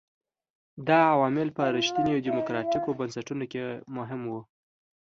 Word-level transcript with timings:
دا 0.87 0.99
عوامل 1.13 1.47
په 1.57 1.63
رښتینو 1.75 2.23
ډیموکراټیکو 2.25 2.89
بنسټونو 2.99 3.45
کې 3.51 3.63
مهم 3.97 4.21
وو. 4.31 4.41